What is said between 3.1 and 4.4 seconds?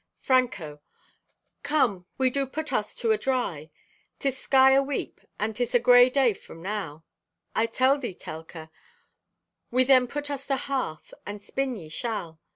a dry. 'Tis